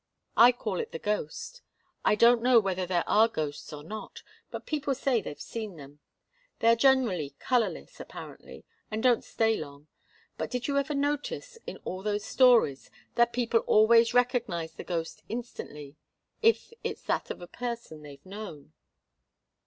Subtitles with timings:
[0.35, 1.61] I call it the ghost.
[2.03, 5.99] I don't know whether there are ghosts or not, but people say they've seen them.
[6.57, 9.89] They are generally colourless, apparently, and don't stay long.
[10.39, 15.21] But did you ever notice, in all those stories, that people always recognize the ghost
[15.29, 15.97] instantly
[16.41, 18.73] if it's that of a person they've known?"